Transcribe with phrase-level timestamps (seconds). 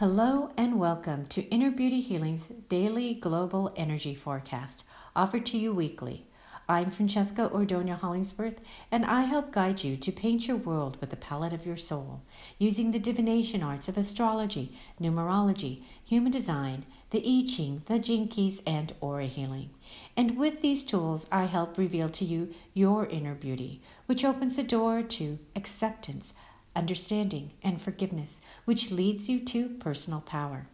[0.00, 4.82] Hello and welcome to Inner Beauty Healing's daily global energy forecast,
[5.14, 6.24] offered to you weekly.
[6.66, 8.60] I'm Francesca Ordonia Hollingsworth,
[8.90, 12.22] and I help guide you to paint your world with the palette of your soul,
[12.56, 18.62] using the divination arts of astrology, numerology, human design, the I Ching, the Gene Keys,
[18.66, 19.68] and aura healing.
[20.16, 24.62] And with these tools, I help reveal to you your inner beauty, which opens the
[24.62, 26.32] door to acceptance
[26.74, 30.66] understanding, and forgiveness, which leads you to personal power.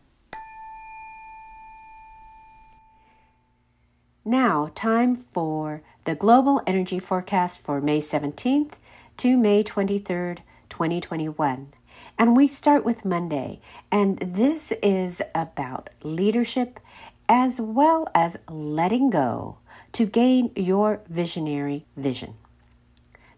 [4.24, 8.72] Now, time for the global energy forecast for May 17th
[9.18, 10.38] to May 23rd,
[10.68, 11.72] 2021.
[12.18, 13.60] And we start with Monday,
[13.90, 16.80] and this is about leadership
[17.28, 19.58] as well as letting go
[19.92, 22.34] to gain your visionary vision.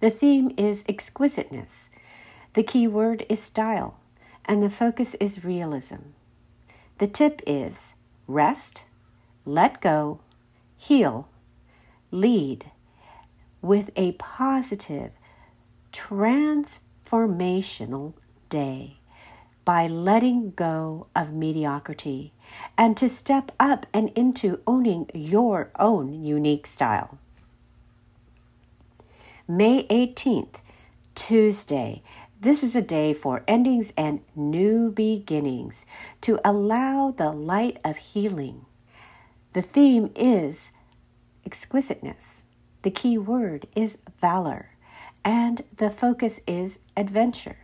[0.00, 1.90] The theme is exquisiteness,
[2.58, 4.00] the key word is style,
[4.44, 6.10] and the focus is realism.
[6.98, 7.94] The tip is
[8.26, 8.82] rest,
[9.44, 10.18] let go,
[10.76, 11.28] heal,
[12.10, 12.72] lead
[13.62, 15.12] with a positive,
[15.92, 18.14] transformational
[18.50, 18.98] day
[19.64, 22.32] by letting go of mediocrity
[22.76, 27.20] and to step up and into owning your own unique style.
[29.46, 30.56] May 18th,
[31.14, 32.02] Tuesday,
[32.40, 35.84] this is a day for endings and new beginnings
[36.20, 38.64] to allow the light of healing.
[39.54, 40.70] The theme is
[41.44, 42.44] exquisiteness.
[42.82, 44.76] The key word is valor,
[45.24, 47.58] and the focus is adventure.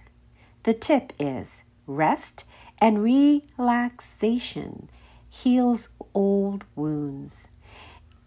[0.64, 2.44] The tip is rest
[2.78, 4.90] and relaxation
[5.28, 7.48] heals old wounds.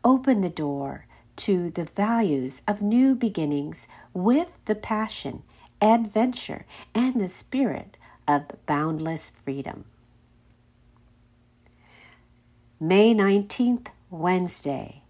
[0.03, 5.43] Open the door to the values of new beginnings with the passion
[5.81, 9.85] adventure, and the spirit of boundless freedom.
[12.79, 15.01] May 19th, Wednesday.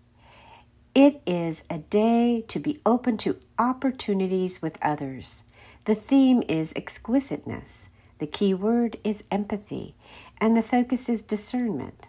[0.95, 5.43] It is a day to be open to opportunities with others.
[5.85, 7.89] The theme is exquisiteness.
[8.19, 9.95] The key word is empathy,
[10.39, 12.07] and the focus is discernment.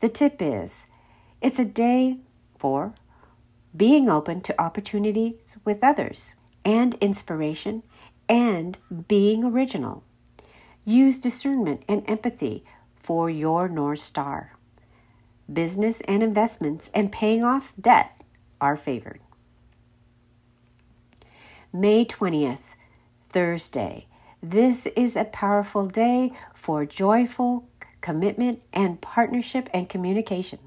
[0.00, 0.86] The tip is
[1.40, 2.18] it's a day
[2.58, 2.94] for
[3.76, 6.34] being open to opportunities with others
[6.66, 7.84] and inspiration
[8.28, 10.02] and being original.
[10.84, 12.64] Use discernment and empathy
[13.00, 14.56] for your North Star.
[15.50, 18.20] Business and investments and paying off debt
[18.60, 19.20] are favored.
[21.72, 22.74] May 20th,
[23.28, 24.08] Thursday.
[24.42, 27.68] This is a powerful day for joyful
[28.00, 30.62] commitment and partnership and communications.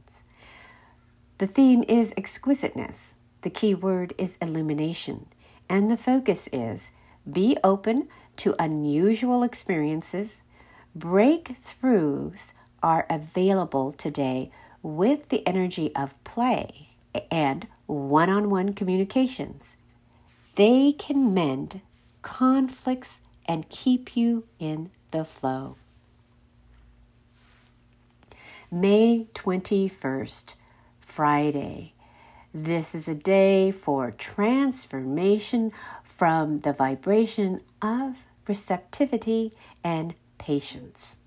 [1.40, 3.16] The theme is exquisiteness.
[3.42, 5.28] The key word is illumination
[5.69, 6.91] and the focus is
[7.31, 8.07] be open
[8.38, 10.41] to unusual experiences.
[10.97, 16.90] Breakthroughs are available today with the energy of play
[17.30, 19.75] and one on one communications.
[20.56, 21.81] They can mend
[22.22, 25.75] conflicts and keep you in the flow.
[28.72, 30.53] May 21st,
[31.01, 31.94] Friday.
[32.54, 35.72] This is a day for transformation
[36.04, 38.16] from the vibration of
[38.48, 39.52] receptivity
[39.84, 41.18] and patience.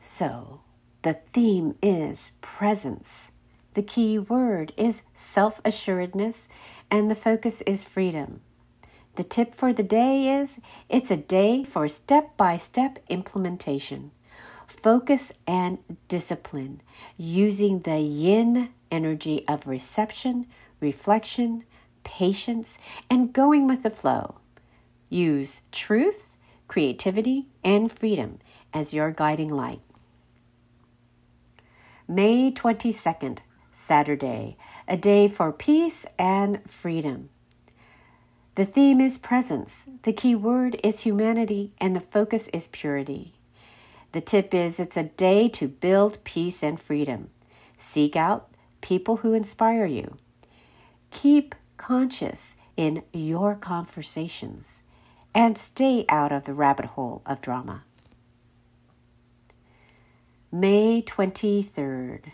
[0.00, 0.62] So,
[1.02, 3.30] the theme is presence.
[3.74, 6.48] The key word is self assuredness,
[6.90, 8.40] and the focus is freedom.
[9.16, 14.12] The tip for the day is it's a day for step by step implementation,
[14.66, 16.80] focus, and discipline
[17.16, 20.46] using the yin energy of reception,
[20.80, 21.64] reflection,
[22.04, 22.78] patience,
[23.10, 24.36] and going with the flow.
[25.08, 26.36] Use truth,
[26.68, 28.38] creativity, and freedom
[28.72, 29.80] as your guiding light.
[32.06, 33.38] May 22nd,
[33.72, 34.56] Saturday,
[34.86, 37.30] a day for peace and freedom.
[38.56, 39.84] The theme is presence.
[40.02, 43.34] The key word is humanity, and the focus is purity.
[44.14, 47.30] The tip is it's a day to build peace and freedom.
[47.78, 48.48] Seek out
[48.80, 50.18] people who inspire you.
[51.10, 54.82] Keep conscious in your conversations
[55.34, 57.82] and stay out of the rabbit hole of drama.
[60.52, 62.30] May 23rd.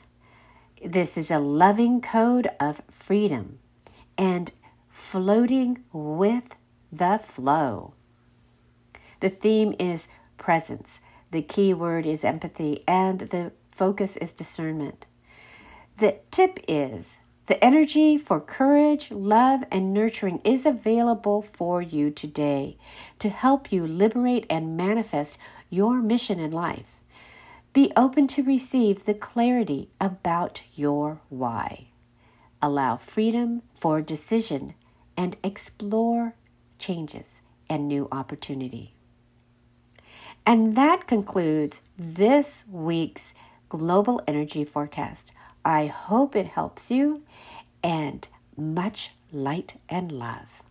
[0.85, 3.59] This is a loving code of freedom
[4.19, 4.53] and
[4.91, 6.44] floating with
[6.93, 7.94] the flow.
[9.21, 11.00] The theme is presence.
[11.31, 15.06] The key word is empathy, and the focus is discernment.
[15.99, 22.77] The tip is the energy for courage, love, and nurturing is available for you today
[23.19, 25.37] to help you liberate and manifest
[25.69, 26.97] your mission in life.
[27.73, 31.88] Be open to receive the clarity about your why.
[32.62, 34.75] Allow freedom for decision
[35.17, 36.35] and explore
[36.79, 38.94] changes and new opportunity.
[40.46, 43.34] And that concludes this week's
[43.69, 45.32] Global Energy Forecast.
[45.64, 47.22] I hope it helps you
[47.82, 48.26] and
[48.56, 50.62] much light and love.